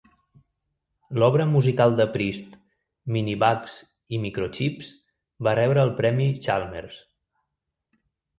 L'obra 1.23 1.43
musical 1.51 1.93
de 1.99 2.07
Priest 2.15 2.55
"Minibugs 3.17 3.75
i 4.17 4.21
Microchips" 4.25 4.91
va 5.49 5.55
rebre 5.61 5.85
el 5.85 5.93
premi 6.01 6.27
Chalmers. 6.49 6.99